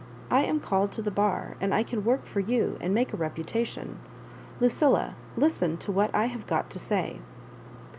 I 0.31 0.43
am 0.45 0.59
called 0.59 0.91
to 0.93 1.03
the 1.03 1.11
bar, 1.11 1.57
and 1.61 1.75
I 1.75 1.83
can 1.83 2.03
work 2.03 2.25
for 2.25 2.39
you, 2.39 2.75
and 2.81 2.91
make 2.91 3.13
a 3.13 3.17
reputation. 3.17 3.99
Lucilla, 4.59 5.13
listen 5.37 5.77
to 5.77 5.91
what 5.91 6.09
I 6.15 6.25
have 6.25 6.47
got 6.47 6.71
to 6.71 6.79
say." 6.79 7.19